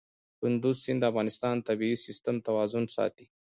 کندز 0.39 0.77
سیند 0.83 0.99
د 1.03 1.09
افغانستان 1.11 1.55
د 1.57 1.61
طبعي 1.67 1.95
سیسټم 2.05 2.35
توازن 2.47 2.83
ساتي. 2.95 3.25